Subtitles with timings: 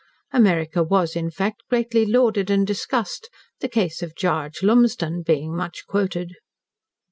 [0.33, 5.85] America was, in fact, greatly lauded and discussed, the case of "Gaarge" Lumsden being much
[5.85, 6.37] quoted.